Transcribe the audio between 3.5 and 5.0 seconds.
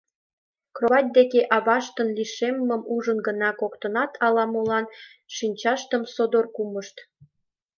коктынат ала-молан